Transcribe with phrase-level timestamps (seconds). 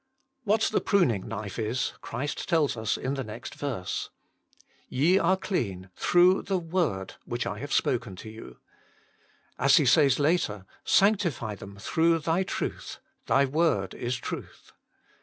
[0.45, 3.39] What the pruning knife is, Christ tells us in the TUB LIFE THAT CAN PRAY
[3.39, 4.09] 65 next verse."
[5.03, 8.57] Ye are dean through live word which I have spoken to you."
[9.59, 14.71] As He says later," Sanctify them through Thy truth; Thy word is truth."